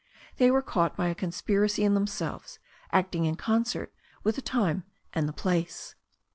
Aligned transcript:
They 0.37 0.49
were 0.49 0.63
caught 0.63 0.97
by 0.97 1.09
a 1.09 1.13
conspiracy 1.13 1.83
in 1.83 1.93
themselves 1.93 2.57
acting 2.91 3.25
in 3.25 3.35
concert 3.35 3.93
with 4.23 4.35
the 4.35 4.41
time 4.41 4.83
and 5.13 5.29
the 5.29 5.31
place. 5.31 5.93